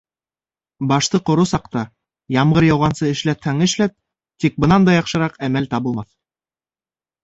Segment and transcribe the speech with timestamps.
[0.91, 1.83] Башты ҡоро саҡта,
[2.37, 3.97] ямғыр яуғансы эшләтһәң эшләт,
[4.43, 6.15] тик бынан да яҡшыраҡ әмәл табылмаҫ!